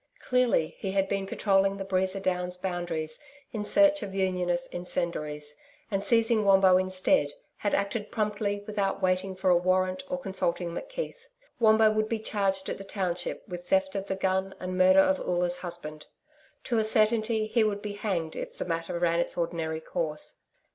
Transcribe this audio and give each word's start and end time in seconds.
Clearly, 0.19 0.69
he 0.79 0.93
had 0.93 1.07
been 1.07 1.27
patrolling 1.27 1.77
the 1.77 1.85
Breeza 1.85 2.19
Downs 2.19 2.57
boundaries 2.57 3.19
in 3.51 3.63
search 3.63 4.01
of 4.01 4.15
Unionist 4.15 4.73
incendiaries, 4.73 5.55
and 5.91 6.03
seizing 6.03 6.43
Wombo 6.43 6.75
instead, 6.77 7.33
had 7.57 7.75
acted 7.75 8.09
promptly 8.09 8.63
without 8.65 9.03
waiting 9.03 9.35
for 9.35 9.51
a 9.51 9.55
warrant 9.55 10.01
or 10.09 10.17
consulting 10.19 10.71
McKeith. 10.71 11.27
Wombo 11.59 11.91
would 11.91 12.09
be 12.09 12.17
charged 12.17 12.67
at 12.67 12.79
the 12.79 12.83
township 12.83 13.47
with 13.47 13.69
theft 13.69 13.93
of 13.93 14.07
the 14.07 14.15
gun 14.15 14.55
and 14.59 14.75
murder 14.75 15.01
of 15.01 15.19
Oola's 15.19 15.57
husband. 15.57 16.07
To 16.63 16.79
a 16.79 16.83
certainty 16.83 17.45
he 17.45 17.63
would 17.63 17.83
be 17.83 17.93
hanged 17.93 18.35
if 18.35 18.57
the 18.57 18.65
matter 18.65 18.97
ran 18.97 19.19
its 19.19 19.37
ordinary 19.37 19.81
course. 19.81 20.39